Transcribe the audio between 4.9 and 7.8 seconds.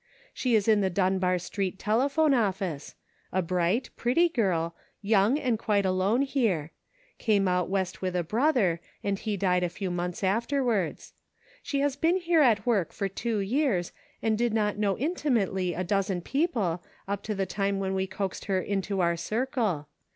young, and quite alone here; came out